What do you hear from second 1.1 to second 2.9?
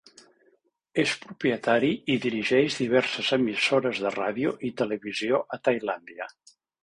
propietari i dirigeix